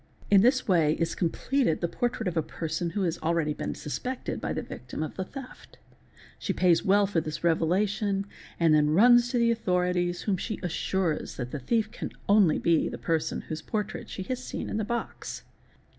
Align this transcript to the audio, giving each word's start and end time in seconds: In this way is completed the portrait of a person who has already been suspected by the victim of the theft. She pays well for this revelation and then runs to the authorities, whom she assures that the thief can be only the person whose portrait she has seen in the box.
In 0.31 0.41
this 0.41 0.67
way 0.67 0.93
is 0.93 1.13
completed 1.13 1.79
the 1.79 1.87
portrait 1.87 2.27
of 2.27 2.35
a 2.35 2.41
person 2.41 2.89
who 2.89 3.03
has 3.03 3.19
already 3.19 3.53
been 3.53 3.75
suspected 3.75 4.41
by 4.41 4.51
the 4.51 4.63
victim 4.63 5.03
of 5.03 5.13
the 5.15 5.23
theft. 5.23 5.77
She 6.39 6.53
pays 6.53 6.83
well 6.83 7.05
for 7.05 7.21
this 7.21 7.43
revelation 7.43 8.25
and 8.59 8.73
then 8.73 8.89
runs 8.95 9.29
to 9.29 9.37
the 9.37 9.51
authorities, 9.51 10.23
whom 10.23 10.37
she 10.37 10.59
assures 10.63 11.35
that 11.35 11.51
the 11.51 11.59
thief 11.59 11.91
can 11.91 12.07
be 12.07 12.15
only 12.27 12.57
the 12.57 12.97
person 12.97 13.41
whose 13.41 13.61
portrait 13.61 14.09
she 14.09 14.23
has 14.23 14.43
seen 14.43 14.71
in 14.71 14.77
the 14.77 14.83
box. 14.83 15.43